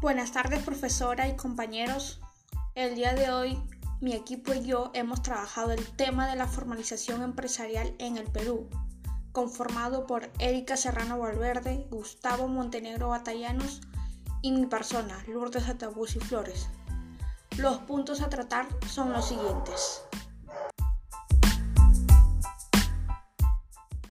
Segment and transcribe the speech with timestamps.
[0.00, 2.20] Buenas tardes profesora y compañeros.
[2.76, 3.60] El día de hoy
[4.00, 8.68] mi equipo y yo hemos trabajado el tema de la formalización empresarial en el Perú,
[9.32, 13.80] conformado por Erika Serrano Valverde, Gustavo Montenegro Batallanos
[14.40, 16.68] y mi persona, Lourdes Atabús y Flores.
[17.56, 20.02] Los puntos a tratar son los siguientes.